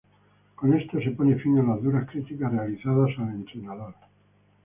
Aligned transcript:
Con 0.55 0.73
esto 0.73 0.99
se 0.99 1.11
pone 1.11 1.35
fin 1.35 1.59
a 1.59 1.63
las 1.63 1.79
duras 1.83 2.09
críticas 2.09 2.51
realizadas 2.51 3.11
al 3.19 3.35
entrenador. 3.35 3.93